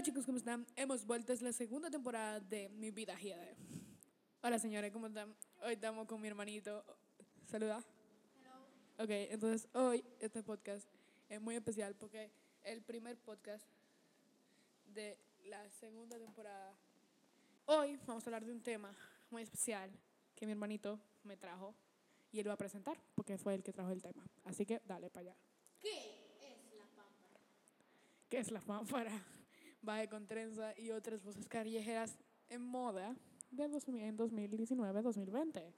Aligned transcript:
Hola 0.00 0.06
chicos, 0.06 0.24
¿cómo 0.24 0.38
están? 0.38 0.66
Hemos 0.76 1.04
vuelto, 1.04 1.34
es 1.34 1.42
la 1.42 1.52
segunda 1.52 1.90
temporada 1.90 2.40
de 2.40 2.70
Mi 2.70 2.90
Vida 2.90 3.14
Hiede. 3.18 3.54
Hola 4.40 4.58
señores, 4.58 4.90
¿cómo 4.92 5.08
están? 5.08 5.36
Hoy 5.62 5.74
estamos 5.74 6.06
con 6.06 6.22
mi 6.22 6.26
hermanito. 6.26 6.82
Saluda. 7.44 7.84
Ok, 8.98 9.10
entonces 9.10 9.68
hoy 9.74 10.02
este 10.18 10.42
podcast 10.42 10.88
es 11.28 11.38
muy 11.42 11.54
especial 11.54 11.94
porque 11.96 12.24
es 12.24 12.30
el 12.62 12.80
primer 12.80 13.18
podcast 13.18 13.62
de 14.86 15.18
la 15.44 15.68
segunda 15.68 16.16
temporada. 16.16 16.74
Hoy 17.66 17.98
vamos 18.06 18.24
a 18.24 18.28
hablar 18.28 18.46
de 18.46 18.52
un 18.52 18.62
tema 18.62 18.96
muy 19.28 19.42
especial 19.42 19.90
que 20.34 20.46
mi 20.46 20.52
hermanito 20.52 20.98
me 21.24 21.36
trajo 21.36 21.74
y 22.32 22.40
él 22.40 22.48
va 22.48 22.54
a 22.54 22.56
presentar 22.56 22.98
porque 23.14 23.36
fue 23.36 23.54
el 23.54 23.62
que 23.62 23.74
trajo 23.74 23.90
el 23.90 24.00
tema. 24.00 24.24
Así 24.46 24.64
que 24.64 24.80
dale 24.86 25.10
para 25.10 25.26
allá. 25.26 25.36
¿Qué 25.78 25.90
es 26.40 26.72
la 26.72 26.86
pámpara? 26.86 27.40
¿Qué 28.30 28.38
es 28.38 28.50
la 28.50 28.60
pámpara? 28.62 29.39
Baje 29.82 30.08
con 30.08 30.26
trenza 30.26 30.74
y 30.78 30.90
otras 30.90 31.22
voces 31.22 31.48
callejeras 31.48 32.16
en 32.48 32.62
moda 32.62 33.16
de 33.50 33.68
2000 33.68 34.02
en 34.02 34.18
2019-2020 34.18 35.72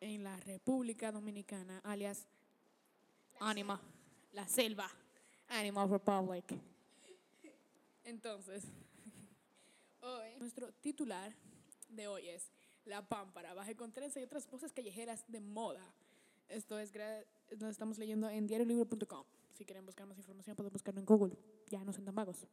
En 0.00 0.24
República 0.24 0.30
Dominicana. 0.30 0.30
la 0.30 0.36
República 0.40 1.12
Dominicana, 1.12 1.80
alias 1.84 2.26
Anima, 3.40 3.80
la 4.32 4.46
selva, 4.46 4.88
Animal 5.48 5.90
Republic. 5.90 6.44
Entonces, 8.04 8.64
hoy 10.00 10.36
nuestro 10.38 10.72
titular 10.74 11.32
de 11.88 12.08
hoy 12.08 12.28
es 12.28 12.50
La 12.84 13.06
Pámpara, 13.06 13.54
baje 13.54 13.76
con 13.76 13.92
trenza 13.92 14.20
y 14.20 14.24
otras 14.24 14.48
voces 14.50 14.72
callejeras 14.72 15.24
de 15.28 15.40
moda. 15.40 15.84
Esto 16.48 16.78
es, 16.78 16.92
lo 17.58 17.68
estamos 17.68 17.98
leyendo 17.98 18.28
en 18.28 18.46
diariolibro.com. 18.46 19.24
Si 19.52 19.64
quieren 19.64 19.84
buscar 19.84 20.06
más 20.06 20.16
información, 20.18 20.56
pueden 20.56 20.72
buscarlo 20.72 21.00
en 21.00 21.06
Google. 21.06 21.36
Ya 21.68 21.84
no 21.84 21.92
son 21.92 22.04
tan 22.04 22.14
vagos. 22.14 22.46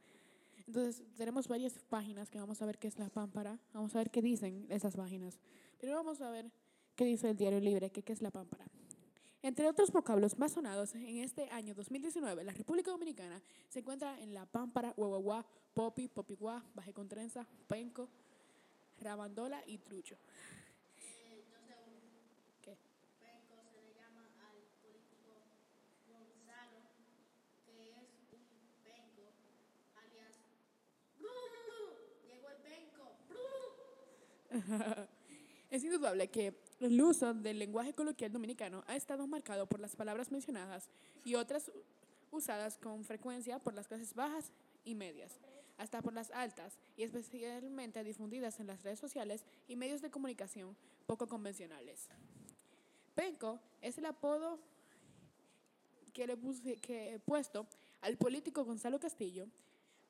Entonces, 0.68 1.04
tenemos 1.18 1.48
varias 1.48 1.80
páginas 1.90 2.30
que 2.30 2.40
vamos 2.40 2.62
a 2.62 2.66
ver 2.66 2.78
qué 2.78 2.88
es 2.88 3.00
la 3.00 3.10
pámpara. 3.10 3.60
Vamos 3.74 3.96
a 3.96 4.00
ver 4.00 4.12
qué 4.12 4.22
dicen 4.22 4.66
esas 4.70 4.96
páginas. 4.96 5.40
Pero 5.80 5.96
vamos 5.96 6.22
a 6.22 6.30
ver 6.30 6.52
qué 6.96 7.06
dice 7.06 7.30
el 7.30 7.38
Diario 7.38 7.60
Libre, 7.60 7.90
que 7.90 8.04
qué 8.04 8.14
es 8.14 8.22
la 8.22 8.30
pámpara. 8.32 8.66
Entre 9.42 9.68
otros 9.70 9.92
vocablos 9.92 10.38
más 10.38 10.52
sonados 10.52 10.94
en 10.96 11.20
este 11.24 11.50
año 11.52 11.74
2019, 11.74 12.44
la 12.44 12.52
República 12.54 12.92
Dominicana 12.92 13.42
se 13.70 13.80
encuentra 13.80 14.20
en 14.20 14.34
la 14.34 14.46
pámpara, 14.46 14.94
guaguaguá, 14.98 15.46
popi, 15.74 16.10
popiguá, 16.10 16.62
baje 16.76 16.94
con 16.94 17.08
trenza, 17.08 17.48
penco, 17.68 18.10
rabandola 19.00 19.64
y 19.66 19.78
trucho. 19.78 20.18
Eh, 20.98 21.46
yo 21.50 21.58
sé 21.66 21.74
un 21.88 22.02
¿Qué? 22.62 22.76
penco, 23.22 23.56
se 23.72 23.82
le 23.82 23.94
llama 23.96 24.26
al 24.44 24.58
político 24.84 25.32
Gonzalo, 26.10 26.82
que 27.66 28.36
es 28.36 28.44
un 28.52 28.84
penco, 28.84 29.32
alias. 30.04 30.36
Llegó 32.28 32.50
el 32.50 32.58
penco. 32.58 33.16
Es 35.70 35.84
indudable 35.84 36.30
que 36.30 36.56
el 36.80 37.00
uso 37.00 37.34
del 37.34 37.60
lenguaje 37.60 37.94
coloquial 37.94 38.32
dominicano 38.32 38.84
ha 38.88 38.96
estado 38.96 39.28
marcado 39.28 39.68
por 39.68 39.80
las 39.80 39.96
palabras 39.96 40.32
mencionadas 40.32 40.90
y 41.24 41.36
otras 41.36 41.72
usadas 42.32 42.78
con 42.78 43.04
frecuencia 43.04 43.60
por 43.60 43.76
las 43.76 43.88
clases 43.88 44.16
bajas 44.16 44.52
y 44.84 44.96
medias, 44.96 45.40
hasta 45.78 46.02
por 46.02 46.14
las 46.14 46.32
altas 46.32 46.80
y 46.98 47.04
especialmente 47.04 48.04
difundidas 48.04 48.60
en 48.60 48.68
las 48.68 48.82
redes 48.82 49.00
sociales 49.00 49.44
y 49.68 49.76
medios 49.76 50.02
de 50.02 50.10
comunicación 50.10 50.76
poco 51.06 51.28
convencionales. 51.28 52.08
Penco 53.14 53.60
es 53.82 53.98
el 53.98 54.06
apodo 54.06 54.60
que 56.14 56.26
le 56.26 56.36
puse, 56.36 56.78
que 56.78 57.14
he 57.14 57.20
puesto 57.20 57.68
al 58.02 58.18
político 58.18 58.66
Gonzalo 58.66 59.00
Castillo, 59.00 59.48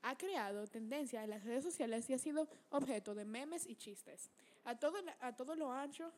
ha 0.01 0.17
creado 0.17 0.65
tendencia 0.67 1.23
en 1.23 1.31
las 1.31 1.43
redes 1.43 1.65
sociales 1.65 2.09
y 2.09 2.13
ha 2.13 2.17
sido 2.17 2.47
objeto 2.69 3.13
de 3.13 3.25
memes 3.25 3.67
y 3.67 3.75
chistes 3.75 4.29
a 4.69 4.77
todo, 4.79 5.01
la- 5.01 5.17
a 5.19 5.35
todo 5.35 5.55
lo 5.55 5.71
ancho 5.71 6.11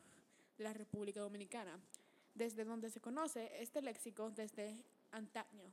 de 0.58 0.64
la 0.64 0.72
República 0.72 1.20
Dominicana, 1.20 1.78
desde 2.34 2.64
donde 2.64 2.90
se 2.90 3.00
conoce 3.00 3.50
este 3.62 3.80
léxico 3.82 4.30
desde 4.30 4.76
antaño, 5.10 5.64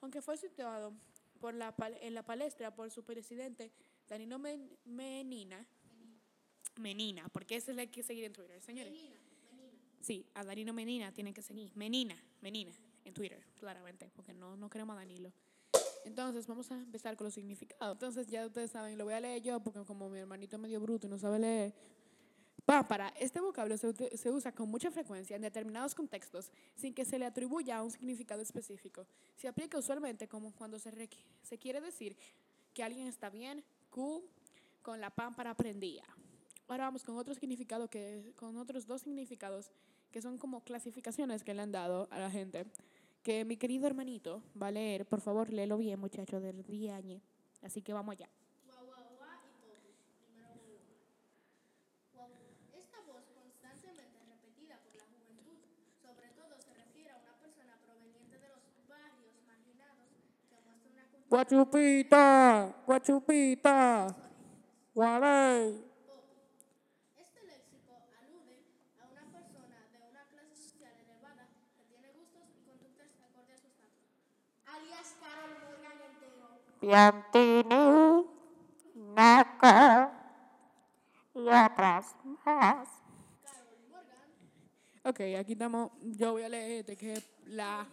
aunque 0.00 0.20
fue 0.20 0.36
situado 0.36 0.92
por 1.40 1.54
la, 1.54 1.74
en 2.00 2.14
la 2.14 2.22
palestra 2.24 2.74
por 2.74 2.90
su 2.90 3.04
presidente 3.04 3.70
Danilo 4.08 4.38
Men- 4.38 4.68
Menina, 4.84 5.64
Menina, 6.76 7.28
porque 7.32 7.56
ese 7.56 7.70
es 7.72 7.76
el 7.76 7.76
que 7.76 7.80
hay 7.82 7.88
que 7.88 8.02
seguir 8.02 8.24
en 8.24 8.32
Twitter, 8.32 8.60
señores. 8.60 8.92
Menina, 8.92 9.16
menina. 9.52 9.78
Sí, 10.00 10.26
a 10.34 10.42
Danilo 10.44 10.72
Menina 10.72 11.12
tienen 11.12 11.32
que 11.32 11.42
seguir. 11.42 11.70
Menina, 11.76 12.16
Menina, 12.40 12.72
en 13.04 13.14
Twitter, 13.14 13.40
claramente, 13.60 14.10
porque 14.14 14.32
no, 14.32 14.56
no 14.56 14.68
queremos 14.68 14.94
a 14.94 14.98
Danilo. 14.98 15.32
Entonces, 16.04 16.46
vamos 16.46 16.70
a 16.70 16.74
empezar 16.74 17.16
con 17.16 17.26
los 17.26 17.34
significados. 17.34 17.94
Entonces, 17.94 18.26
ya 18.26 18.44
ustedes 18.44 18.70
saben, 18.72 18.98
lo 18.98 19.04
voy 19.04 19.14
a 19.14 19.20
leer 19.20 19.40
yo, 19.40 19.60
porque 19.60 19.84
como 19.84 20.10
mi 20.10 20.18
hermanito 20.18 20.56
es 20.56 20.62
medio 20.62 20.80
bruto 20.80 21.06
y 21.06 21.10
no 21.10 21.18
sabe 21.18 21.38
leer. 21.38 21.72
Pámpara, 22.64 23.12
este 23.20 23.40
vocablo 23.40 23.76
se, 23.76 24.16
se 24.16 24.30
usa 24.30 24.52
con 24.52 24.70
mucha 24.70 24.90
frecuencia 24.90 25.36
en 25.36 25.42
determinados 25.42 25.94
contextos 25.94 26.50
sin 26.74 26.94
que 26.94 27.04
se 27.04 27.18
le 27.18 27.26
atribuya 27.26 27.82
un 27.82 27.90
significado 27.90 28.40
específico. 28.40 29.06
Se 29.36 29.48
aplica 29.48 29.78
usualmente 29.78 30.28
como 30.28 30.52
cuando 30.54 30.78
se, 30.78 31.08
se 31.42 31.58
quiere 31.58 31.80
decir 31.80 32.16
que 32.72 32.82
alguien 32.82 33.06
está 33.06 33.28
bien, 33.28 33.62
cool, 33.90 34.22
con 34.82 35.00
la 35.00 35.10
pámpara 35.10 35.54
prendida. 35.54 36.04
Ahora 36.68 36.84
vamos 36.84 37.04
con 37.04 37.16
otro 37.16 37.34
significado 37.34 37.88
que, 37.88 38.32
con 38.36 38.56
otros 38.56 38.86
dos 38.86 39.02
significados 39.02 39.70
que 40.10 40.22
son 40.22 40.38
como 40.38 40.62
clasificaciones 40.62 41.42
que 41.44 41.52
le 41.54 41.62
han 41.62 41.72
dado 41.72 42.08
a 42.10 42.18
la 42.18 42.30
gente. 42.30 42.66
Que 43.22 43.44
mi 43.44 43.56
querido 43.56 43.86
hermanito 43.86 44.42
va 44.60 44.68
a 44.68 44.70
leer, 44.70 45.06
por 45.06 45.20
favor, 45.20 45.52
léelo 45.52 45.76
bien, 45.76 45.98
muchacho, 45.98 46.40
del 46.40 46.62
diañe. 46.62 47.20
Así 47.62 47.82
que 47.82 47.92
vamos 47.92 48.12
allá. 48.12 48.28
Guau, 48.66 48.84
guau, 48.84 49.16
guau 49.16 49.40
y 49.48 49.52
popi. 49.64 49.90
Primero 50.20 50.52
guau, 50.52 50.68
guau. 52.12 52.28
Guau. 52.28 52.44
Esta 52.76 53.00
voz 53.08 53.24
constantemente 53.32 54.20
repetida 54.28 54.76
por 54.84 54.94
la 54.94 55.04
juventud, 55.08 55.58
sobre 56.04 56.28
todo 56.36 56.60
se 56.60 56.74
refiere 56.74 57.10
a 57.10 57.16
una 57.16 57.34
persona 57.40 57.74
proveniente 57.84 58.38
de 58.38 58.48
los 58.52 58.62
barrios 58.86 59.34
marginados 59.48 60.08
que 60.48 60.60
muestra 60.68 60.92
una 60.92 61.08
cultura 61.08 61.13
Guachupita, 61.28 62.74
guachupita, 62.86 64.06
guarey. 64.94 65.82
popi. 66.06 66.36
Este 67.16 67.40
léxico 67.44 67.92
alude 68.20 68.62
a 69.00 69.04
una 69.10 69.24
persona 69.32 69.88
de 69.90 69.98
una 70.10 70.24
clase 70.26 70.54
social 70.54 70.92
elevada 71.00 71.48
que 71.74 71.82
tiene 71.88 72.08
gustos 72.12 72.42
y 72.54 72.60
conductas 72.68 73.08
acorde 73.24 73.52
a 73.54 73.58
su 73.58 73.66
estatus. 73.66 74.08
Alias 74.66 75.16
Carol 75.18 75.56
Morgan 75.64 75.98
entero. 76.12 76.60
Piantini, 76.80 78.26
Naco 79.14 80.12
y 81.34 81.48
otras 81.48 82.16
más. 82.44 82.88
Carol 83.42 83.80
Morgan. 83.90 84.28
Ok, 85.04 85.20
aquí 85.40 85.52
estamos. 85.52 85.90
Yo 86.02 86.32
voy 86.32 86.42
a 86.42 86.48
leer 86.48 86.80
este, 86.80 86.96
que 86.96 87.14
es 87.14 87.30
la, 87.46 87.86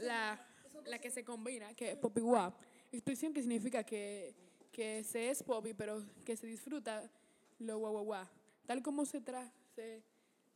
la, 0.00 0.38
la 0.88 0.98
que 0.98 1.10
se 1.10 1.24
combina, 1.24 1.74
que 1.74 1.92
es 1.92 1.96
poppy 1.96 2.20
guap. 2.20 2.54
Expresión 2.92 3.32
que 3.32 3.40
significa 3.40 3.84
que, 3.84 4.34
que 4.72 5.04
se 5.04 5.30
es 5.30 5.42
poppy, 5.42 5.74
pero 5.74 6.04
que 6.24 6.36
se 6.36 6.46
disfruta 6.46 7.10
lo 7.58 7.78
guau 7.78 7.92
guau 7.92 8.04
guau. 8.04 8.26
Tal 8.66 8.82
como 8.82 9.04
se, 9.04 9.20
tra, 9.20 9.50
se 9.74 10.02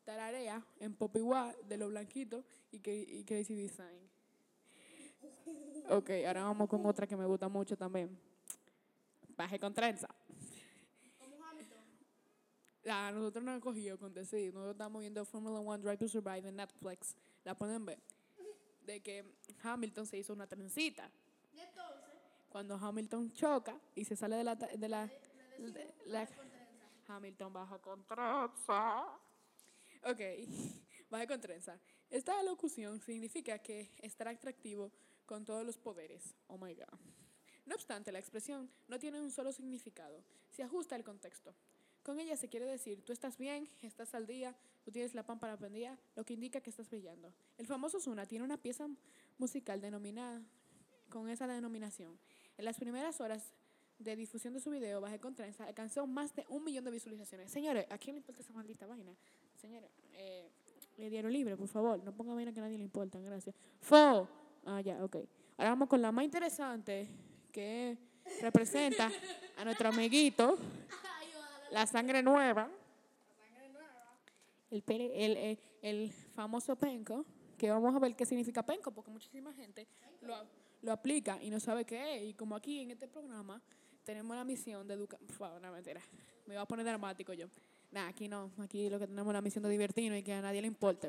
tararea 0.05 0.65
en 0.81 0.95
poppy 0.95 1.21
guap 1.21 1.57
de 1.65 1.77
lo 1.77 1.89
blanquito 1.89 2.45
y 2.71 2.79
que 2.79 2.95
y 2.95 3.25
Crazy 3.25 3.55
Design. 3.55 4.11
Ok, 5.89 6.11
ahora 6.27 6.45
vamos 6.45 6.69
con 6.69 6.85
otra 6.87 7.07
que 7.07 7.17
me 7.17 7.27
gusta 7.27 7.49
mucho 7.49 7.77
también. 7.77 8.17
Baje 9.37 9.59
con 9.59 9.75
trenza. 9.75 10.09
Ah, 12.89 13.13
nosotros 13.15 13.45
no 13.45 13.53
hemos 13.53 13.63
cogido 13.63 13.97
con 13.97 14.13
decir, 14.13 14.53
nosotros 14.53 14.75
estamos 14.75 15.01
viendo 15.01 15.25
Formula 15.25 15.61
One 15.61 15.83
Drive 15.83 15.99
to 15.99 16.09
Survive 16.09 16.49
en 16.49 16.57
Netflix. 16.57 17.15
La 17.45 17.57
pueden 17.57 17.85
ver. 17.85 18.01
De 18.85 19.01
que 19.01 19.25
Hamilton 19.63 20.07
se 20.07 20.19
hizo 20.19 20.33
una 20.33 20.47
trencita. 20.47 21.11
Y 21.53 21.61
entonces, 21.61 22.05
Cuando 22.49 22.77
Hamilton 22.77 23.33
choca 23.33 23.79
y 23.95 24.05
se 24.05 24.17
sale 24.17 24.37
de 24.37 24.45
la. 24.45 24.55
De 24.57 24.89
la, 24.89 25.07
de. 25.59 26.29
Hamilton 27.09 27.53
baja 27.53 27.79
con 27.79 28.05
trenza. 28.07 29.05
Ok, 30.05 30.21
baja 31.11 31.27
con 31.27 31.41
trenza. 31.41 31.79
Esta 32.11 32.43
locución 32.43 33.01
significa 33.01 33.59
que 33.59 33.91
estará 33.99 34.31
atractivo 34.31 34.93
con 35.27 35.45
todos 35.45 35.65
los 35.65 35.79
poderes. 35.79 36.35
Oh 36.49 36.59
my 36.59 36.75
God. 36.75 36.99
No 37.65 37.75
obstante, 37.75 38.13
la 38.13 38.19
expresión 38.19 38.71
no 38.89 38.99
tiene 38.99 39.21
un 39.21 39.31
solo 39.31 39.53
significado. 39.53 40.23
Se 40.51 40.63
ajusta 40.63 40.95
al 40.95 41.05
contexto. 41.05 41.55
Con 42.03 42.19
ella 42.19 42.37
se 42.37 42.49
quiere 42.49 42.67
decir, 42.67 43.05
tú 43.05 43.13
estás 43.13 43.39
bien, 43.39 43.69
estás 43.81 44.15
al 44.15 44.27
día, 44.27 44.57
tú 44.85 44.91
tienes 44.91 45.15
la 45.15 45.25
pámpara 45.25 45.57
prendida, 45.57 45.99
lo 46.17 46.25
que 46.25 46.35
indica 46.35 46.61
que 46.61 46.71
estás 46.71 46.89
brillando. 46.91 47.33
El 47.59 47.67
famoso 47.67 48.01
Zuna 48.01 48.27
tiene 48.27 48.45
una 48.45 48.57
pieza 48.57 48.89
musical 49.39 49.81
denominada 49.81 50.43
con 51.09 51.29
esa 51.29 51.47
denominación. 51.47 52.19
En 52.57 52.65
las 52.65 52.79
primeras 52.79 53.21
horas 53.21 53.53
de 53.99 54.17
difusión 54.17 54.55
de 54.55 54.61
su 54.61 54.71
video, 54.71 55.01
Bajé 55.01 55.19
con 55.21 55.35
Trenza, 55.35 55.65
alcanzó 55.65 56.07
más 56.07 56.35
de 56.35 56.45
un 56.49 56.65
millón 56.65 56.85
de 56.85 56.91
visualizaciones. 56.91 57.51
Señores, 57.51 57.87
¿a 57.91 57.99
quién 57.99 58.17
le 58.17 58.21
importa 58.21 58.43
esa 58.43 58.53
maldita 58.53 58.87
vaina? 58.87 59.15
Señores, 59.57 59.91
eh, 60.15 60.51
el 60.99 61.11
diario 61.11 61.31
libre, 61.31 61.57
por 61.57 61.69
favor, 61.69 62.03
no 62.03 62.13
ponga 62.13 62.35
vaina 62.35 62.53
que 62.53 62.61
a 62.61 62.65
nadie 62.65 62.79
le 62.79 62.85
importa, 62.85 63.19
gracias. 63.21 63.55
Fo. 63.81 64.29
Ah, 64.65 64.81
ya, 64.81 65.03
ok. 65.05 65.17
Ahora 65.57 65.71
vamos 65.71 65.89
con 65.89 66.01
la 66.01 66.13
más 66.13 66.25
interesante, 66.25 67.09
que 67.53 67.97
representa 68.41 69.11
a 69.57 69.65
nuestro 69.65 69.89
amiguito, 69.89 70.57
la 71.71 71.87
sangre 71.87 72.23
nueva, 72.23 72.71
el, 74.73 74.83
el, 75.13 75.37
el- 75.37 75.59
el 75.83 76.13
famoso 76.13 76.77
penco, 76.77 77.25
que 77.59 77.71
vamos 77.71 77.95
a 77.95 77.99
ver 77.99 78.15
qué 78.17 78.25
significa 78.25 78.65
penco, 78.65 78.91
porque 78.93 79.11
muchísima 79.11 79.53
gente 79.53 79.87
lo, 80.21 80.35
lo 80.83 80.93
aplica 80.93 81.43
y 81.43 81.51
no 81.51 81.59
sabe 81.61 81.85
qué 81.85 82.17
es. 82.17 82.31
Y 82.31 82.35
como 82.35 82.55
aquí 82.57 82.81
en 82.81 82.91
este 82.93 83.09
programa 83.09 83.61
tenemos 84.05 84.37
la 84.37 84.45
misión 84.45 84.87
de 84.87 84.95
educar, 84.95 85.19
por 85.21 85.37
favor, 85.37 85.61
no 85.61 85.73
mentira, 85.73 86.01
me 86.47 86.55
voy 86.55 86.63
a 86.63 86.67
poner 86.67 86.85
dramático 86.87 87.33
yo. 87.33 87.47
Nada, 87.91 88.09
aquí 88.09 88.29
no, 88.29 88.51
aquí 88.59 88.89
lo 88.89 88.99
que 88.99 89.07
tenemos 89.07 89.31
es 89.31 89.35
la 89.35 89.43
misión 89.43 89.63
de 89.65 89.71
divertirnos 89.71 90.19
y 90.19 90.23
que 90.23 90.33
a 90.33 90.41
nadie 90.41 90.61
le 90.63 90.69
importe. 90.69 91.09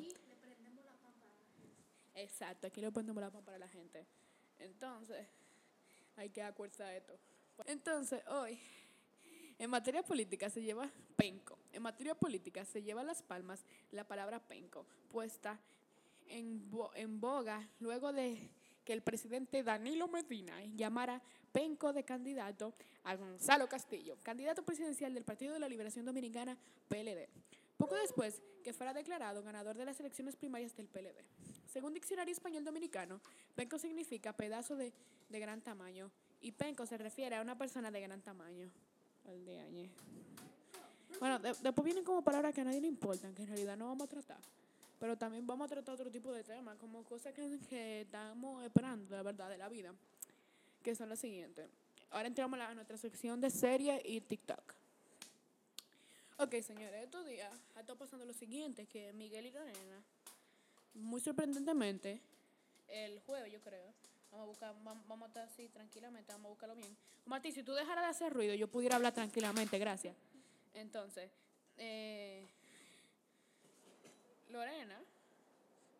Exacto, 2.15 2.67
aquí 2.67 2.81
le 2.81 2.91
ponemos 2.91 3.21
la 3.21 3.31
pan 3.31 3.43
para 3.43 3.57
la 3.57 3.67
gente. 3.67 4.05
Entonces, 4.59 5.25
hay 6.15 6.29
que 6.29 6.41
acuerda 6.43 6.95
esto. 6.95 7.13
Entonces, 7.65 8.21
hoy, 8.27 8.59
en 9.59 9.69
materia 9.69 10.03
política 10.03 10.49
se 10.49 10.61
lleva 10.61 10.89
penco. 11.15 11.57
En 11.71 11.81
materia 11.81 12.15
política 12.15 12.65
se 12.65 12.81
lleva 12.81 13.03
las 13.03 13.21
palmas 13.21 13.65
la 13.91 14.07
palabra 14.07 14.39
penco, 14.39 14.85
puesta 15.11 15.59
en, 16.27 16.69
en 16.95 17.19
boga 17.19 17.67
luego 17.79 18.13
de 18.13 18.49
que 18.83 18.93
el 18.93 19.01
presidente 19.01 19.63
Danilo 19.63 20.07
Medina 20.07 20.61
llamara 20.75 21.21
penco 21.51 21.93
de 21.93 22.03
candidato 22.03 22.73
a 23.03 23.15
Gonzalo 23.15 23.67
Castillo, 23.69 24.17
candidato 24.23 24.63
presidencial 24.63 25.13
del 25.13 25.23
Partido 25.23 25.53
de 25.53 25.59
la 25.59 25.69
Liberación 25.69 26.05
Dominicana, 26.05 26.57
PLD. 26.89 27.29
Poco 27.77 27.95
después 27.95 28.41
que 28.63 28.73
fuera 28.73 28.93
declarado 28.93 29.43
ganador 29.43 29.77
de 29.77 29.85
las 29.85 29.99
elecciones 29.99 30.35
primarias 30.35 30.75
del 30.75 30.87
PLD. 30.87 31.23
Según 31.67 31.93
Diccionario 31.93 32.33
Español 32.33 32.63
Dominicano, 32.63 33.19
penco 33.55 33.77
significa 33.77 34.33
pedazo 34.33 34.75
de, 34.75 34.93
de 35.29 35.39
gran 35.39 35.61
tamaño 35.61 36.11
y 36.41 36.51
penco 36.51 36.85
se 36.85 36.97
refiere 36.97 37.35
a 37.35 37.41
una 37.41 37.57
persona 37.57 37.91
de 37.91 38.01
gran 38.01 38.21
tamaño. 38.21 38.69
Al 39.27 39.45
de. 39.45 39.89
Bueno, 41.19 41.39
de- 41.39 41.53
después 41.61 41.85
vienen 41.85 42.03
como 42.03 42.23
palabras 42.23 42.53
que 42.53 42.61
a 42.61 42.63
nadie 42.65 42.81
le 42.81 42.87
importan, 42.87 43.33
que 43.33 43.43
en 43.43 43.47
realidad 43.47 43.77
no 43.77 43.87
vamos 43.87 44.05
a 44.07 44.09
tratar. 44.09 44.39
Pero 44.99 45.17
también 45.17 45.45
vamos 45.45 45.65
a 45.65 45.69
tratar 45.69 45.95
otro 45.95 46.09
tipo 46.11 46.31
de 46.31 46.43
temas, 46.43 46.77
como 46.77 47.03
cosas 47.03 47.33
que, 47.33 47.59
que 47.69 48.01
estamos 48.01 48.63
esperando, 48.63 49.15
la 49.15 49.23
verdad, 49.23 49.49
de 49.49 49.57
la 49.57 49.69
vida, 49.69 49.93
que 50.81 50.95
son 50.95 51.09
las 51.09 51.19
siguientes. 51.19 51.67
Ahora 52.11 52.27
entramos 52.27 52.59
a 52.59 52.73
nuestra 52.73 52.97
sección 52.97 53.39
de 53.41 53.49
serie 53.49 54.01
y 54.05 54.21
TikTok. 54.21 54.73
Ok, 56.39 56.55
señores, 56.61 57.03
estos 57.03 57.25
días 57.25 57.51
ha 57.75 57.81
estado 57.81 57.97
pasando 57.97 58.25
lo 58.25 58.33
siguiente, 58.33 58.85
que 58.85 59.13
Miguel 59.13 59.45
y 59.47 59.51
Lorena, 59.51 60.01
muy 60.95 61.21
sorprendentemente, 61.21 62.19
el 62.87 63.19
jueves 63.21 63.51
yo 63.51 63.61
creo, 63.61 63.93
vamos 64.33 64.43
a 64.45 64.47
buscar, 64.49 64.75
vam- 64.83 65.03
vamos 65.07 65.25
a 65.25 65.27
estar 65.27 65.43
así 65.47 65.69
tranquilamente, 65.69 66.31
vamos 66.31 66.47
a 66.47 66.49
buscarlo 66.49 66.75
bien. 66.75 66.95
Martín, 67.25 67.53
si 67.53 67.63
tú 67.63 67.73
dejaras 67.73 68.03
de 68.03 68.09
hacer 68.09 68.33
ruido, 68.33 68.53
yo 68.55 68.67
pudiera 68.67 68.95
hablar 68.95 69.13
tranquilamente, 69.13 69.77
gracias. 69.79 70.15
Entonces, 70.73 71.29
eh, 71.77 72.47
Lorena, 74.49 74.99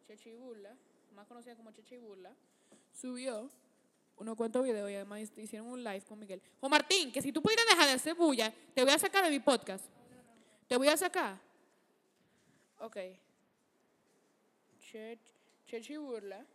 Chechi 0.07 0.33
Burla, 0.33 0.75
más 1.15 1.27
conocida 1.27 1.55
como 1.55 1.71
Chechi 1.71 1.97
Burla, 1.97 2.33
subió 2.91 3.49
unos 4.17 4.35
cuantos 4.35 4.63
videos 4.63 4.89
y 4.91 4.95
además 4.95 5.21
hicieron 5.37 5.67
un 5.67 5.83
live 5.83 6.01
con 6.01 6.19
Miguel. 6.19 6.41
Juan 6.59 6.69
Martín, 6.71 7.11
que 7.11 7.21
si 7.21 7.31
tú 7.31 7.41
pudieras 7.41 7.65
dejar 7.67 7.85
de 7.87 7.93
hacer 7.93 8.15
bulla, 8.15 8.53
te 8.73 8.83
voy 8.83 8.91
a 8.91 8.99
sacar 8.99 9.23
de 9.23 9.29
mi 9.29 9.39
podcast. 9.39 9.85
Te 10.67 10.77
voy 10.77 10.87
a 10.87 10.97
sacar. 10.97 11.39
Ok. 12.79 12.97
Che- 14.81 15.19
Chechi 15.65 15.97
Burla 15.97 16.45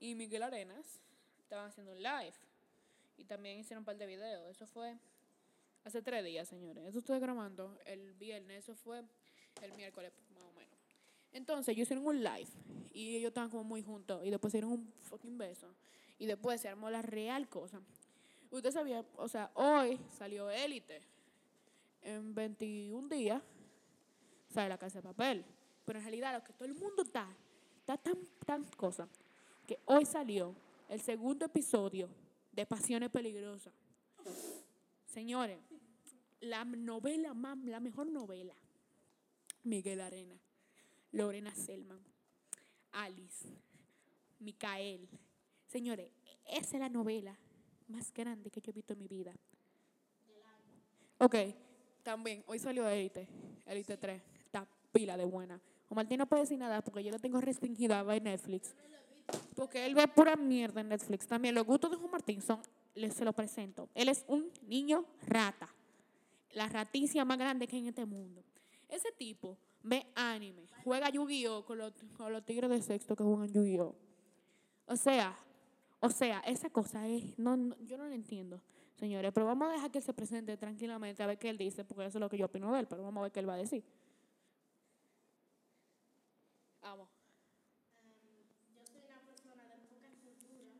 y 0.00 0.14
Miguel 0.14 0.42
Arenas 0.42 1.00
estaban 1.42 1.68
haciendo 1.68 1.92
un 1.92 2.02
live. 2.02 2.34
Y 3.16 3.24
también 3.24 3.58
hicieron 3.58 3.82
un 3.82 3.84
par 3.84 3.96
de 3.96 4.06
videos. 4.06 4.48
Eso 4.48 4.66
fue 4.66 4.96
hace 5.84 6.02
tres 6.02 6.24
días, 6.24 6.48
señores. 6.48 6.84
Eso 6.86 6.98
estoy 6.98 7.18
grabando 7.18 7.76
el 7.84 8.14
viernes. 8.14 8.64
Eso 8.64 8.74
fue 8.74 9.02
el 9.62 9.72
miércoles, 9.72 10.12
más 10.34 10.44
o 10.44 10.52
menos. 10.52 10.78
Entonces, 11.32 11.68
ellos 11.74 11.86
hicieron 11.86 12.06
un 12.06 12.22
live. 12.22 12.48
Y 12.92 13.16
ellos 13.16 13.28
estaban 13.28 13.50
como 13.50 13.64
muy 13.64 13.82
juntos. 13.82 14.24
Y 14.24 14.30
después 14.30 14.52
hicieron 14.52 14.72
un 14.72 14.92
fucking 15.02 15.36
beso. 15.36 15.68
Y 16.18 16.26
después 16.26 16.60
se 16.60 16.68
armó 16.68 16.90
la 16.90 17.02
real 17.02 17.48
cosa. 17.48 17.80
Usted 18.50 18.70
sabía, 18.70 19.04
o 19.16 19.28
sea, 19.28 19.50
hoy 19.54 19.98
salió 20.16 20.50
Élite. 20.50 21.02
En 22.02 22.34
21 22.34 23.08
días 23.08 23.42
sale 24.52 24.68
la 24.68 24.78
casa 24.78 24.98
de 24.98 25.02
papel. 25.02 25.44
Pero 25.84 25.98
en 25.98 26.04
realidad 26.04 26.34
lo 26.34 26.44
que 26.44 26.52
todo 26.52 26.66
el 26.66 26.74
mundo 26.74 27.02
está, 27.02 27.26
está 27.80 27.96
tan, 27.96 28.18
tan 28.44 28.64
cosa, 28.76 29.08
que 29.68 29.78
hoy 29.84 30.06
salió 30.06 30.56
el 30.88 30.98
segundo 30.98 31.44
episodio 31.44 32.08
de 32.52 32.64
Pasiones 32.64 33.10
Peligrosas. 33.10 33.74
Señores, 35.04 35.58
la 36.40 36.64
novela 36.64 37.34
más, 37.34 37.58
la 37.58 37.78
mejor 37.78 38.06
novela. 38.06 38.54
Miguel 39.64 40.00
Arena, 40.00 40.40
Lorena 41.12 41.54
Selman, 41.54 42.00
Alice, 42.92 43.46
Micael. 44.38 45.06
Señores, 45.66 46.10
esa 46.46 46.76
es 46.76 46.80
la 46.80 46.88
novela 46.88 47.38
más 47.88 48.14
grande 48.14 48.50
que 48.50 48.62
yo 48.62 48.70
he 48.70 48.72
visto 48.72 48.94
en 48.94 49.00
mi 49.00 49.08
vida. 49.08 49.34
Ok, 51.18 51.34
también, 52.02 52.42
hoy 52.46 52.58
salió 52.58 52.88
Elite, 52.88 53.28
Elite 53.66 53.98
3, 53.98 54.22
está 54.46 54.66
pila 54.92 55.18
de 55.18 55.26
buena. 55.26 55.60
O 55.90 55.94
Martín 55.94 56.16
no 56.16 56.26
puede 56.26 56.44
decir 56.44 56.58
nada 56.58 56.80
porque 56.80 57.04
yo 57.04 57.10
lo 57.10 57.18
tengo 57.18 57.38
restringido 57.42 57.94
a 57.94 58.02
ver 58.02 58.22
Netflix. 58.22 58.74
Porque 59.54 59.84
él 59.86 59.94
ve 59.94 60.06
pura 60.08 60.36
mierda 60.36 60.80
en 60.80 60.88
Netflix. 60.88 61.26
También 61.26 61.54
los 61.54 61.64
gustos 61.64 61.90
de 61.90 61.96
Juan 61.96 62.10
Martín 62.10 62.40
son, 62.40 62.60
les 62.94 63.14
se 63.14 63.24
lo 63.24 63.32
presento. 63.32 63.88
Él 63.94 64.08
es 64.08 64.24
un 64.28 64.50
niño 64.66 65.04
rata. 65.26 65.68
La 66.52 66.68
raticia 66.68 67.24
más 67.24 67.38
grande 67.38 67.66
que 67.66 67.76
hay 67.76 67.82
en 67.82 67.88
este 67.88 68.06
mundo. 68.06 68.42
Ese 68.88 69.12
tipo 69.12 69.58
ve 69.82 70.06
anime, 70.14 70.66
juega 70.82 71.10
Yu-Gi-Oh 71.10 71.64
con 71.64 71.78
los, 71.78 71.92
con 72.16 72.32
los 72.32 72.44
tigres 72.44 72.70
de 72.70 72.80
sexto 72.82 73.14
que 73.14 73.22
juegan 73.22 73.52
Yu-Gi-Oh. 73.52 73.94
O 74.86 74.96
sea, 74.96 75.38
o 76.00 76.08
sea, 76.10 76.40
esa 76.40 76.70
cosa 76.70 77.06
es, 77.06 77.38
no, 77.38 77.56
no- 77.56 77.76
yo 77.80 77.98
no 77.98 78.06
la 78.06 78.14
entiendo, 78.14 78.62
señores, 78.96 79.30
pero 79.34 79.44
vamos 79.46 79.68
a 79.68 79.72
dejar 79.72 79.90
que 79.90 79.98
él 79.98 80.04
se 80.04 80.14
presente 80.14 80.56
tranquilamente 80.56 81.22
a 81.22 81.26
ver 81.26 81.38
qué 81.38 81.50
él 81.50 81.58
dice, 81.58 81.84
porque 81.84 82.06
eso 82.06 82.16
es 82.18 82.20
lo 82.20 82.28
que 82.30 82.38
yo 82.38 82.46
opino 82.46 82.72
de 82.72 82.80
él, 82.80 82.86
pero 82.88 83.02
vamos 83.02 83.20
a 83.20 83.22
ver 83.24 83.32
qué 83.32 83.40
él 83.40 83.48
va 83.48 83.54
a 83.54 83.58
decir. 83.58 83.84
Vamos. 86.80 87.08
Yo 88.74 88.84
soy 88.86 89.02
una 89.06 89.20
persona 89.20 89.62
de 89.64 89.76
poca 89.88 90.08
cultura 90.22 90.62
y 90.62 90.72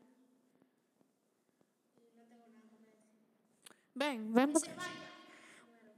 no 1.95 2.07
tengo 2.11 2.25
nada 2.29 2.45
que 2.45 2.61
decir. 2.63 2.89
Ven, 3.99 4.33
ven. 4.33 4.53
Porque, 4.53 4.69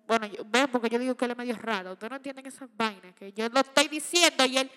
bueno, 0.08 0.26
yo- 0.26 0.44
ven 0.46 0.68
porque 0.72 0.90
yo 0.90 0.98
digo 0.98 1.16
que 1.16 1.26
él 1.26 1.32
es 1.32 1.38
medio 1.38 1.56
raro. 1.56 1.94
Ustedes 1.94 2.10
no 2.10 2.16
entienden 2.18 2.46
esas 2.48 2.68
vainas 2.76 3.14
que 3.16 3.32
yo 3.32 3.48
lo 3.50 3.60
estoy 3.60 3.88
diciendo 3.88 4.44
y 4.46 4.58
él... 4.58 4.72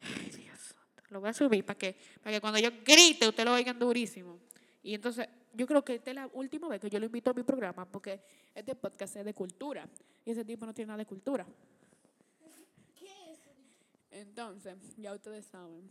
Ay, 0.00 0.30
Dios. 0.30 0.74
Lo 1.10 1.20
voy 1.20 1.28
a 1.28 1.32
subir 1.34 1.64
para 1.64 1.78
que, 1.78 1.94
para 2.22 2.34
que 2.34 2.40
cuando 2.40 2.58
yo 2.58 2.70
grite 2.84 3.28
ustedes 3.28 3.44
lo 3.44 3.52
oigan 3.52 3.78
durísimo. 3.78 4.38
Y 4.82 4.94
entonces, 4.94 5.28
yo 5.52 5.66
creo 5.66 5.84
que 5.84 5.96
esta 5.96 6.10
es 6.10 6.16
la 6.16 6.28
última 6.32 6.68
vez 6.68 6.80
que 6.80 6.88
yo 6.88 6.98
lo 6.98 7.06
invito 7.06 7.30
a 7.30 7.34
mi 7.34 7.42
programa 7.42 7.84
porque 7.84 8.20
este 8.54 8.74
podcast 8.74 9.16
es 9.16 9.24
de 9.24 9.34
cultura. 9.34 9.86
Y 10.24 10.30
ese 10.30 10.44
tipo 10.44 10.64
no 10.64 10.72
tiene 10.72 10.88
nada 10.88 10.98
de 10.98 11.06
cultura. 11.06 11.46
Entonces, 14.10 14.76
ya 14.96 15.12
ustedes 15.12 15.44
saben. 15.44 15.82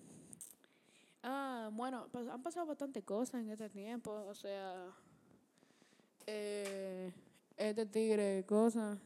Ah, 1.21 1.69
bueno, 1.71 2.07
pues 2.11 2.27
han 2.27 2.41
pasado 2.41 2.65
bastante 2.65 3.03
cosas 3.03 3.41
en 3.41 3.51
este 3.51 3.69
tiempo. 3.69 4.11
O 4.11 4.33
sea, 4.33 4.91
eh, 6.27 7.11
este 7.57 7.85
tigre, 7.85 8.43
cosas. 8.45 8.97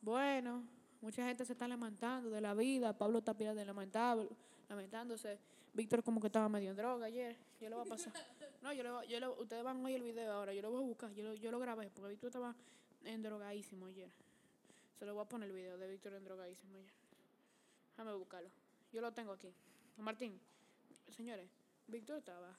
Bueno, 0.00 0.64
mucha 1.00 1.26
gente 1.26 1.44
se 1.44 1.52
está 1.52 1.68
lamentando 1.68 2.30
de 2.30 2.40
la 2.40 2.54
vida. 2.54 2.96
Pablo 2.96 3.18
está 3.18 3.34
pila 3.34 3.54
de 3.54 3.64
lamentable, 3.64 4.28
lamentándose. 4.68 5.38
Víctor 5.74 6.02
como 6.02 6.20
que 6.20 6.26
estaba 6.26 6.48
medio 6.48 6.70
en 6.70 6.76
droga 6.76 7.06
ayer. 7.06 7.36
Yo 7.60 7.70
lo 7.70 7.78
voy 7.78 7.86
a 7.86 7.88
pasar. 7.88 8.12
No, 8.62 8.72
yo 8.72 8.82
lo, 8.82 9.02
yo 9.04 9.18
lo, 9.20 9.40
ustedes 9.40 9.64
van 9.64 9.80
a 9.80 9.84
oír 9.84 9.96
el 9.96 10.02
video 10.02 10.32
ahora. 10.32 10.52
Yo 10.52 10.62
lo 10.62 10.70
voy 10.70 10.82
a 10.82 10.86
buscar. 10.86 11.12
Yo 11.14 11.24
lo, 11.24 11.34
yo 11.34 11.50
lo 11.50 11.58
grabé 11.58 11.90
porque 11.90 12.10
Víctor 12.10 12.28
estaba 12.28 12.54
endrogadísimo 13.04 13.86
ayer. 13.86 14.10
Se 14.98 15.06
lo 15.06 15.14
voy 15.14 15.24
a 15.24 15.28
poner 15.28 15.48
el 15.48 15.54
video 15.54 15.78
de 15.78 15.88
Víctor 15.88 16.14
endrogadísimo 16.14 16.76
ayer. 16.76 16.92
Déjame 17.96 18.14
buscarlo. 18.16 18.50
Yo 18.92 19.00
lo 19.00 19.12
tengo 19.12 19.32
aquí. 19.32 19.52
Martín, 19.96 20.38
señores, 21.10 21.48
Víctor 21.86 22.18
estaba. 22.18 22.54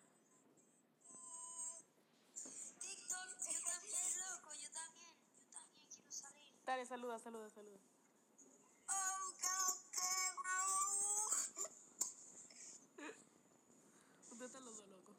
Dale, 6.74 6.88
saluda, 6.88 7.20
saluda, 7.20 7.48
saluda. 7.52 7.78
Oh, 8.90 9.30
Usted 14.32 14.46
está 14.48 14.60
te... 14.60 15.16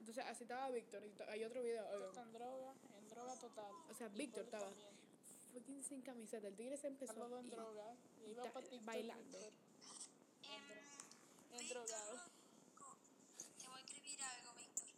Entonces, 0.00 0.24
así 0.26 0.42
estaba 0.42 0.68
Víctor. 0.68 1.02
y 1.02 1.08
Hay 1.30 1.44
otro 1.44 1.62
video. 1.62 2.08
Está 2.08 2.22
en 2.24 2.32
droga, 2.34 2.74
en 2.98 3.08
droga 3.08 3.34
total. 3.36 3.72
O 3.88 3.94
sea, 3.94 4.08
Víctor 4.08 4.44
estaba 4.44 4.70
fucking 5.54 5.82
sin 5.82 6.02
camiseta. 6.02 6.46
El 6.46 6.56
tigre 6.56 6.76
se 6.76 6.88
empezó 6.88 7.38
en 7.38 7.48
droga. 7.48 7.94
Y 8.26 8.34
ta- 8.34 8.52
bailando. 8.82 9.38
Em, 9.38 9.50
En 11.58 11.68
drogado. 11.70 12.20
te 13.58 13.66
voy 13.66 13.80
a 13.80 13.82
escribir 13.82 14.22
algo, 14.22 14.52
Víctor. 14.52 14.88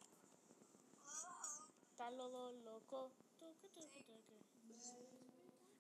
los 2.17 2.33
dos 2.33 2.55
locos. 2.65 3.13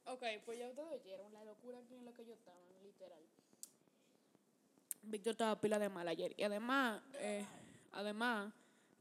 Ok, 0.06 0.22
pues 0.44 0.58
ya 0.58 0.68
ustedes 0.68 1.00
oyeron 1.00 1.32
la 1.32 1.44
locura 1.44 1.78
en 1.78 2.04
la 2.04 2.12
que 2.12 2.24
yo 2.24 2.34
estaba, 2.34 2.58
literal. 2.82 3.22
Víctor 5.02 5.32
estaba 5.32 5.60
pila 5.60 5.78
de 5.78 5.88
mal 5.88 6.08
ayer. 6.08 6.34
Y 6.36 6.42
además, 6.42 7.02
eh, 7.14 7.44
además, 7.92 8.52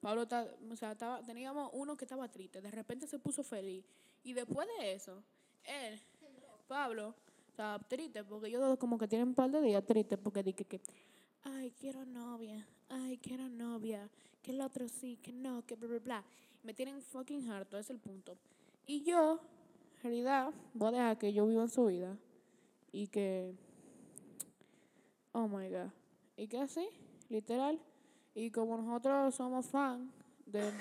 Pablo 0.02 0.24
está, 0.24 0.48
o 0.72 0.76
sea, 0.76 0.94
estaba, 0.94 1.24
teníamos 1.24 1.70
uno 1.74 1.98
que 1.98 2.06
estaba 2.06 2.28
triste, 2.30 2.62
de 2.62 2.72
repente 2.72 3.08
se 3.08 3.20
puso 3.20 3.44
feliz. 3.44 3.84
Y 4.24 4.34
después 4.34 4.68
de 4.78 4.94
eso, 4.94 5.24
él, 5.64 6.00
Pablo, 6.68 7.16
estaba 7.50 7.80
triste, 7.80 8.24
porque 8.24 8.50
yo 8.50 8.78
como 8.78 8.98
que 8.98 9.08
tienen 9.08 9.30
un 9.30 9.36
par 9.36 9.50
de 9.52 9.62
días 9.62 9.86
tristes, 9.86 10.18
porque 10.18 10.44
dije 10.44 10.64
que, 10.66 10.80
ay, 11.44 11.72
quiero 11.72 12.06
novia, 12.06 12.66
ay, 12.88 13.18
quiero 13.18 13.50
novia, 13.50 14.10
que 14.42 14.52
el 14.52 14.62
otro 14.62 14.88
sí, 14.88 15.18
que 15.22 15.32
no, 15.32 15.66
que 15.66 15.76
bla, 15.76 15.90
bla, 15.90 16.00
bla. 16.00 16.24
Me 16.64 16.74
tienen 16.74 17.02
fucking 17.02 17.50
harto, 17.50 17.78
es 17.78 17.90
el 17.90 18.00
punto. 18.00 18.38
Y 18.86 19.04
yo, 19.04 19.40
realidad, 20.02 20.52
voy 20.74 20.90
a 20.90 20.92
dejar 20.92 21.18
que 21.18 21.34
yo 21.34 21.46
viva 21.48 21.64
en 21.64 21.70
su 21.70 21.86
vida 21.86 22.18
y 22.92 23.08
que, 23.08 23.54
oh 25.32 25.48
my 25.48 25.70
god, 25.70 25.92
y 26.38 26.48
que 26.48 26.60
así, 26.60 26.88
literal. 27.30 27.80
Y 28.34 28.52
como 28.52 28.78
nosotros 28.78 29.36
somos 29.36 29.68
fan 29.68 30.12
de, 30.46 30.72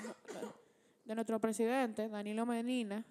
de 1.05 1.15
nuestro 1.15 1.39
presidente, 1.39 2.07
Danilo 2.07 2.45
Medina, 2.45 3.03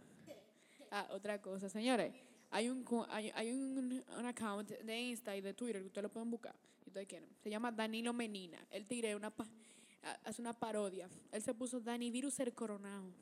ah, 0.91 1.09
otra 1.11 1.41
cosa, 1.41 1.69
señores, 1.69 2.15
hay 2.51 2.69
un, 2.71 2.85
hay, 3.11 3.31
hay 3.35 3.53
un, 3.53 4.03
un 4.19 4.27
account 4.27 4.71
de 4.71 5.01
Insta 5.01 5.37
y 5.37 5.41
de 5.41 5.53
Twitter 5.53 5.83
que 5.83 5.89
ustedes 5.89 6.05
lo 6.05 6.09
pueden 6.09 6.31
buscar, 6.31 6.55
si 6.83 6.89
ustedes 6.89 7.07
quieren. 7.07 7.29
Se 7.43 7.51
llama 7.51 7.71
Danilo 7.71 8.13
Menina. 8.13 8.59
Él 8.71 8.87
tigre 8.87 9.15
una, 9.15 9.33
ah, 10.03 10.19
hace 10.25 10.41
una 10.41 10.55
parodia. 10.55 11.09
Él 11.31 11.43
se 11.43 11.53
puso 11.53 11.81
Dani 11.81 12.11
Virus 12.11 12.41
el 12.41 12.55
Coronado. 12.55 13.13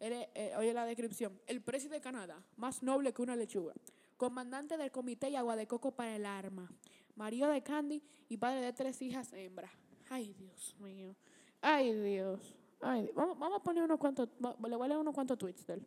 Eh, 0.00 0.54
oye 0.56 0.72
la 0.72 0.86
descripción. 0.86 1.38
El 1.46 1.60
presidente 1.60 1.96
de 1.96 2.00
Canadá, 2.00 2.42
más 2.56 2.82
noble 2.82 3.12
que 3.12 3.20
una 3.20 3.36
lechuga. 3.36 3.74
Comandante 4.16 4.76
del 4.76 4.90
Comité 4.90 5.28
y 5.28 5.36
Agua 5.36 5.56
de 5.56 5.66
Coco 5.66 5.92
para 5.92 6.16
el 6.16 6.24
Arma. 6.24 6.70
Marido 7.16 7.48
de 7.48 7.62
Candy 7.62 8.02
y 8.28 8.38
padre 8.38 8.62
de 8.62 8.72
tres 8.72 9.00
hijas 9.02 9.32
hembras. 9.34 9.70
Ay, 10.08 10.32
Dios 10.32 10.74
mío. 10.78 11.14
Ay, 11.60 11.92
Dios. 11.92 12.56
Ay, 12.80 13.10
vamos, 13.14 13.38
vamos 13.38 13.60
a 13.60 13.62
poner 13.62 13.84
unos 13.84 13.98
cuantos, 13.98 14.28
le 14.40 14.76
voy 14.76 14.84
a 14.86 14.88
leer 14.88 15.00
unos 15.00 15.14
cuantos 15.14 15.36
tweets 15.36 15.66
de 15.66 15.74
él. 15.74 15.86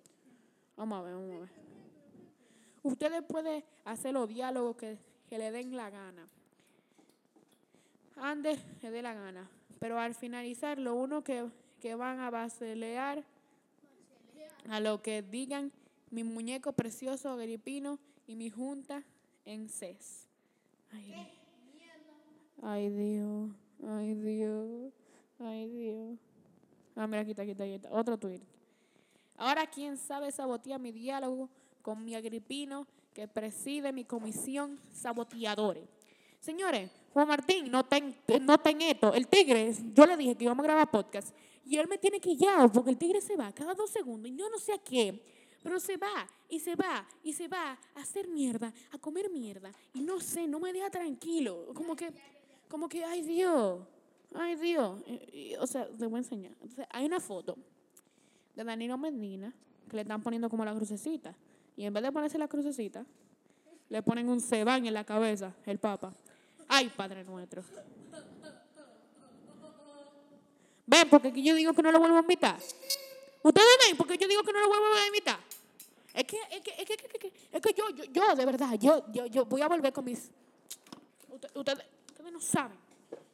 Vamos 0.78 1.00
a 1.00 1.02
ver, 1.02 1.14
vamos 1.16 1.36
a 1.36 1.40
ver. 1.40 1.50
Ustedes 2.84 3.24
pueden 3.24 3.64
hacer 3.86 4.14
los 4.14 4.30
diálogos 4.30 4.76
que, 4.76 5.00
que 5.28 5.40
le 5.40 5.52
den 5.52 5.76
la 5.76 5.90
gana. 5.90 6.28
Ande, 8.18 8.60
le 8.82 8.92
dé 8.92 9.02
la 9.02 9.14
gana. 9.16 9.50
Pero 9.80 9.98
al 10.00 10.14
finalizar, 10.14 10.78
lo 10.78 10.94
uno 10.94 11.24
que, 11.24 11.50
que 11.80 11.96
van 11.96 12.20
a 12.20 12.30
basilear 12.30 13.24
a 14.70 14.80
lo 14.80 15.02
que 15.02 15.22
digan 15.22 15.72
mi 16.10 16.24
muñeco 16.24 16.74
precioso 16.74 17.30
agripino 17.30 18.00
y 18.28 18.36
mi 18.36 18.50
junta 18.50 19.04
en 19.46 19.70
CES. 19.70 20.30
Ay. 20.92 21.28
Ay, 22.62 22.90
Dios. 22.90 23.52
Ay, 23.86 24.14
Dios. 24.16 24.94
Ay, 25.40 25.68
Dios. 25.68 26.20
Ah, 26.96 27.08
mira, 27.08 27.22
aquí 27.22 27.32
está, 27.32 27.42
aquí 27.42 27.52
está, 27.52 27.64
aquí 27.64 27.74
está. 27.74 27.92
Otro 27.92 28.18
tweet. 28.18 28.42
Ahora, 29.36 29.66
¿quién 29.68 29.98
sabe 29.98 30.32
sabotear 30.32 30.80
mi 30.80 30.92
diálogo 30.92 31.50
con 31.82 32.06
mi 32.06 32.16
agripino 32.16 32.88
que 33.14 33.28
preside 33.28 33.92
mi 33.92 34.06
comisión 34.06 34.80
saboteadores? 34.92 35.90
Señores, 36.40 36.90
Juan 37.14 37.28
Martín, 37.28 37.70
no 37.70 37.86
ten, 37.86 38.16
no 38.42 38.58
ten 38.58 38.82
esto. 38.82 39.14
El 39.14 39.28
tigre, 39.28 39.72
yo 39.94 40.06
le 40.06 40.18
dije 40.18 40.36
que 40.36 40.46
íbamos 40.46 40.64
a 40.64 40.68
grabar 40.68 40.90
podcast 40.90 41.36
y 41.64 41.78
él 41.78 41.88
me 41.88 41.98
tiene 41.98 42.20
quillado 42.20 42.72
porque 42.72 42.90
el 42.90 42.98
tigre 42.98 43.22
se 43.22 43.36
va 43.36 43.52
cada 43.52 43.76
dos 43.76 43.92
segundos 43.92 44.32
y 44.32 44.36
yo 44.36 44.50
no 44.50 44.58
sé 44.58 44.74
a 44.74 44.78
qué. 44.80 45.22
Pero 45.62 45.80
se 45.80 45.96
va 45.96 46.28
y 46.50 46.60
se 46.60 46.76
va 46.76 47.08
y 47.24 47.32
se 47.32 47.48
va 47.48 47.80
a 47.96 48.02
hacer 48.02 48.28
mierda, 48.28 48.74
a 48.92 48.98
comer 48.98 49.30
mierda. 49.30 49.72
Y 49.94 50.02
no 50.02 50.20
sé, 50.20 50.48
no 50.48 50.60
me 50.60 50.74
deja 50.74 50.90
tranquilo. 50.90 51.68
Como 51.74 51.96
que, 51.96 52.12
como 52.68 52.90
que, 52.90 53.06
ay 53.06 53.22
Dios, 53.22 53.82
ay 54.34 54.56
Dios. 54.56 55.02
Y, 55.32 55.56
o 55.56 55.68
sea, 55.68 55.88
te 55.88 56.06
voy 56.06 56.16
a 56.16 56.18
enseñar. 56.18 56.52
Entonces, 56.62 56.86
hay 56.90 57.06
una 57.06 57.20
foto 57.20 57.56
de 58.56 58.64
Danilo 58.64 58.98
Medina 58.98 59.54
que 59.88 59.96
le 59.96 60.02
están 60.02 60.22
poniendo 60.22 60.50
como 60.50 60.66
la 60.66 60.74
crucecita. 60.74 61.34
Y 61.78 61.86
en 61.86 61.94
vez 61.94 62.04
de 62.04 62.12
ponerse 62.12 62.38
la 62.38 62.48
crucecita, 62.48 63.06
le 63.90 64.02
ponen 64.02 64.28
un 64.28 64.42
cebán 64.42 64.86
en 64.86 64.94
la 64.94 65.04
cabeza, 65.06 65.56
el 65.66 65.78
Papa. 65.78 66.14
Ay, 66.76 66.90
Padre 66.90 67.24
nuestro. 67.24 67.64
Ven, 70.88 71.08
porque 71.08 71.28
aquí 71.28 71.44
yo 71.44 71.54
digo 71.54 71.72
que 71.74 71.84
no 71.84 71.92
lo 71.92 72.00
vuelvo 72.00 72.18
a 72.18 72.22
invitar. 72.22 72.58
Ustedes 73.44 73.78
ven, 73.86 73.96
porque 73.96 74.18
yo 74.18 74.28
digo 74.28 74.42
que 74.42 74.52
no 74.52 74.60
lo 74.60 74.68
vuelvo 74.68 74.86
a 74.96 75.06
invitar. 75.06 75.40
Es 76.16 76.24
que, 76.26 76.38
es 76.50 76.62
que, 76.62 76.72
es 76.72 76.86
que, 76.88 76.94
es 76.94 77.00
que, 77.00 77.08
es 77.14 77.20
que, 77.20 77.34
es 77.52 77.62
que 77.62 77.74
yo, 77.74 77.90
yo, 77.92 78.04
yo, 78.06 78.36
de 78.36 78.46
verdad, 78.46 78.74
yo, 78.80 79.06
yo, 79.12 79.26
yo 79.28 79.46
voy 79.46 79.62
a 79.62 79.68
volver 79.68 79.94
con 79.94 80.04
mis... 80.06 80.32
Usted- 81.30 81.52
Ustedes, 81.56 81.86
ustedes 82.10 82.32
no 82.32 82.42
saben. 82.42 82.78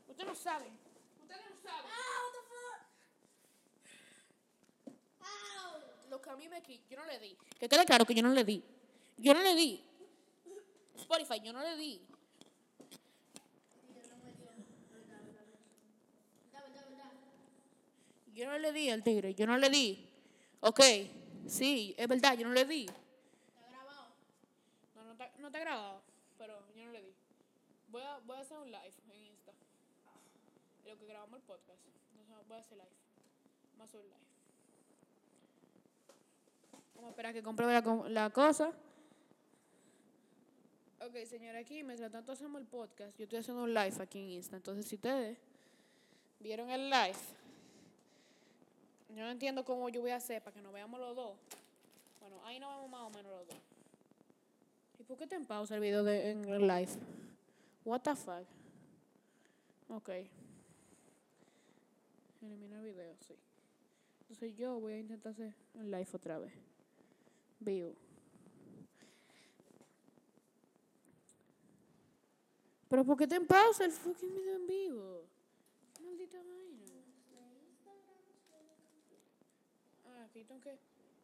Ustedes 0.09 0.27
no 0.29 0.35
saben. 0.35 0.73
Ustedes 1.21 1.41
no 1.49 1.61
saben. 1.69 1.91
Lo 6.09 6.21
que 6.21 6.29
a 6.29 6.35
mí 6.35 6.47
me 6.49 6.61
qui- 6.61 6.81
yo 6.89 6.97
no 6.97 7.05
le 7.05 7.19
di. 7.19 7.37
Que 7.57 7.69
quede 7.69 7.85
claro 7.85 8.03
que 8.05 8.13
yo 8.15 8.21
no 8.23 8.29
le 8.33 8.43
di. 8.43 8.61
Yo 9.17 9.33
no 9.33 9.41
le 9.41 9.55
di. 9.55 9.81
Spotify, 10.97 11.39
yo 11.41 11.53
no 11.53 11.61
le 11.61 11.77
di. 11.77 12.01
Yo 18.39 18.45
no 18.45 18.57
le 18.57 18.71
di 18.71 18.89
al 18.89 19.03
tigre, 19.03 19.35
yo 19.35 19.45
no 19.45 19.57
le 19.57 19.69
di. 19.69 20.09
Ok, 20.61 20.79
sí, 21.45 21.93
es 21.97 22.07
verdad, 22.07 22.37
yo 22.37 22.47
no 22.47 22.53
le 22.53 22.63
di. 22.63 22.85
¿Está 22.85 23.69
grabado? 23.69 24.07
No, 24.95 25.03
no 25.03 25.11
está, 25.11 25.29
no 25.39 25.47
está 25.47 25.59
grabado, 25.59 26.01
pero 26.37 26.57
yo 26.73 26.85
no 26.85 26.91
le 26.93 27.01
di. 27.01 27.13
Voy 27.89 28.01
a, 28.01 28.19
voy 28.19 28.37
a 28.37 28.39
hacer 28.39 28.57
un 28.57 28.71
live 28.71 28.93
en 29.11 29.25
Insta. 29.25 29.51
Lo 30.85 30.97
que 30.97 31.05
grabamos 31.07 31.37
el 31.37 31.45
podcast. 31.47 31.79
Entonces 32.11 32.47
voy 32.47 32.57
a 32.57 32.61
hacer 32.61 32.77
live. 32.77 32.89
Vamos 33.73 33.81
a 33.81 33.83
hacer 33.83 33.99
un 33.99 34.07
live. 34.07 34.19
Vamos 36.95 37.07
a 37.07 37.09
esperar 37.09 37.31
a 37.31 37.33
que 37.33 37.43
compruebe 37.43 37.73
la, 37.73 38.09
la 38.09 38.29
cosa. 38.29 38.71
Ok, 41.01 41.25
señora, 41.25 41.59
aquí 41.59 41.83
mientras 41.83 42.09
tanto 42.09 42.31
hacemos 42.31 42.61
el 42.61 42.67
podcast, 42.67 43.17
yo 43.17 43.25
estoy 43.25 43.39
haciendo 43.39 43.63
un 43.63 43.73
live 43.73 43.95
aquí 43.99 44.19
en 44.19 44.29
Insta. 44.29 44.55
Entonces, 44.55 44.87
si 44.87 44.95
ustedes 44.95 45.37
vieron 46.39 46.69
el 46.69 46.89
live, 46.89 47.17
yo 49.09 49.23
no 49.23 49.31
entiendo 49.31 49.65
cómo 49.65 49.89
yo 49.89 50.01
voy 50.01 50.11
a 50.11 50.17
hacer 50.17 50.41
para 50.41 50.53
que 50.53 50.61
nos 50.61 50.71
veamos 50.71 50.99
los 50.99 51.15
dos. 51.15 51.37
Bueno, 52.19 52.37
ahí 52.45 52.59
nos 52.59 52.73
vemos 52.75 52.89
más 52.89 53.01
o 53.01 53.09
menos 53.09 53.31
los 53.31 53.47
dos. 53.47 53.57
¿Y 54.99 55.03
por 55.03 55.17
qué 55.17 55.27
te 55.27 55.35
en 55.35 55.45
pausa 55.45 55.75
el 55.75 55.81
video 55.81 56.03
de, 56.03 56.31
en 56.31 56.45
el 56.45 56.67
live? 56.67 56.91
What 57.85 58.01
the 58.01 58.15
fuck? 58.15 58.45
Ok. 59.89 60.09
Elimina 62.41 62.77
el 62.79 62.85
video, 62.85 63.15
sí. 63.27 63.35
Entonces 64.21 64.55
yo 64.55 64.79
voy 64.79 64.93
a 64.93 64.99
intentar 64.99 65.31
hacer 65.31 65.53
el 65.73 65.89
live 65.89 66.07
otra 66.13 66.37
vez. 66.37 66.53
Vivo. 67.59 67.95
Pero 72.87 73.05
¿por 73.05 73.17
qué 73.17 73.27
te 73.27 73.35
en 73.35 73.45
pausa 73.45 73.85
el 73.85 73.91
fucking 73.91 74.33
video 74.33 74.55
en 74.55 74.67
vivo? 74.67 75.23
Maldita 76.03 76.37
vaina. 76.37 76.68
Tengo 80.33 80.59
que... 80.61 80.77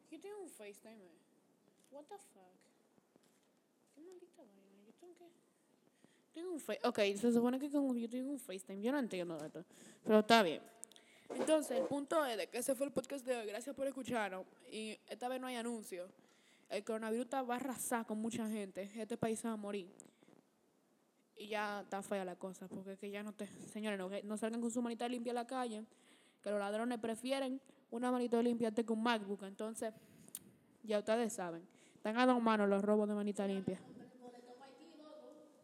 Aquí 0.06 0.18
tengo 0.18 0.40
un 0.40 0.48
FaceTime. 0.48 1.04
eh. 1.04 1.10
What 1.90 2.04
the 2.04 2.16
fuck? 2.16 2.42
Qué 3.94 4.00
maldita 4.02 4.42
vaina. 4.42 4.84
Yo 4.86 4.92
tengo 4.94 5.14
que... 5.16 5.24
Tengo 6.32 6.52
un 6.52 6.60
Face... 6.60 6.80
Ok, 6.84 6.98
se 7.18 7.32
supone 7.32 7.58
que 7.58 7.70
con- 7.70 7.96
yo 7.96 8.08
tengo 8.08 8.30
un 8.30 8.38
FaceTime. 8.38 8.82
Yo 8.82 8.92
no 8.92 8.98
entiendo 8.98 9.36
esto. 9.44 9.64
Pero 10.04 10.18
está 10.20 10.42
bien. 10.42 10.60
Entonces, 11.30 11.78
el 11.78 11.86
punto 11.86 12.24
es 12.26 12.36
de 12.36 12.46
que 12.48 12.58
ese 12.58 12.74
fue 12.74 12.86
el 12.86 12.92
podcast 12.92 13.24
de 13.24 13.36
hoy. 13.36 13.46
Gracias 13.46 13.74
por 13.74 13.86
escucharnos. 13.86 14.44
Y 14.70 14.98
esta 15.08 15.28
vez 15.28 15.40
no 15.40 15.46
hay 15.46 15.56
anuncio. 15.56 16.08
El 16.68 16.84
coronavirus 16.84 17.26
va 17.32 17.54
a 17.54 17.56
arrasar 17.56 18.06
con 18.06 18.18
mucha 18.18 18.48
gente. 18.48 18.90
Este 18.96 19.16
país 19.16 19.44
va 19.44 19.52
a 19.52 19.56
morir. 19.56 19.88
Y 21.36 21.48
ya 21.48 21.80
está 21.82 22.02
fea 22.02 22.24
la 22.24 22.36
cosa. 22.36 22.68
Porque 22.68 22.92
es 22.92 22.98
que 22.98 23.10
ya 23.10 23.22
no 23.22 23.32
te... 23.32 23.46
Señores, 23.46 23.98
no, 23.98 24.10
no 24.24 24.36
salgan 24.36 24.60
con 24.60 24.70
su 24.70 24.82
manita 24.82 25.08
limpia 25.08 25.32
la 25.32 25.46
calle. 25.46 25.84
Que 26.46 26.52
los 26.52 26.60
ladrones 26.60 27.00
prefieren 27.00 27.60
una 27.90 28.12
manita 28.12 28.40
limpia 28.40 28.68
antes 28.68 28.86
que 28.86 28.92
un 28.92 29.02
MacBook. 29.02 29.42
Entonces, 29.42 29.92
ya 30.84 31.00
ustedes 31.00 31.32
saben. 31.32 31.66
Están 31.96 32.16
a 32.18 32.24
dos 32.24 32.40
manos 32.40 32.68
los 32.68 32.84
robos 32.84 33.08
de 33.08 33.16
manita 33.16 33.44
limpia. 33.48 33.80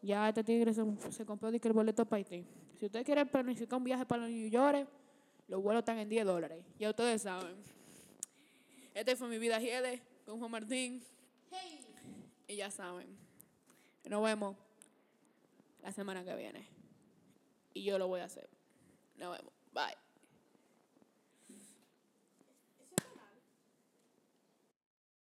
Ya 0.03 0.29
este 0.29 0.43
tigre 0.43 0.75
se, 0.75 0.83
se 1.13 1.25
compró 1.25 1.51
el 1.51 1.73
boleto 1.73 2.05
para 2.05 2.17
Haití. 2.17 2.45
Si 2.81 2.87
usted 2.87 3.07
quiere 3.07 3.25
planificar 3.25 3.77
un 3.77 3.85
viaje 3.85 4.05
para 4.05 4.23
los 4.23 4.31
New 4.33 4.51
York, 4.51 4.89
los 5.47 5.63
vuelos 5.63 5.83
están 5.83 5.99
en 5.99 6.09
10 6.09 6.27
dólares. 6.27 6.65
Ya 6.81 6.91
ustedes 6.91 7.23
saben. 7.23 7.55
Esta 8.93 9.15
fue 9.15 9.29
mi 9.29 9.39
vida 9.39 9.61
Giede 9.61 10.03
con 10.27 10.41
Juan 10.41 10.51
Martín. 10.51 11.01
Y 12.49 12.57
ya 12.57 12.73
saben. 12.73 13.07
Nos 14.07 14.25
vemos 14.25 14.57
la 15.81 15.93
semana 15.93 16.25
que 16.25 16.35
viene. 16.35 16.67
Y 17.73 17.85
yo 17.85 18.01
lo 18.01 18.09
voy 18.09 18.19
a 18.19 18.25
hacer. 18.25 18.51
Nos 19.17 19.39
vemos. 19.39 19.53
Bye. 19.73 20.02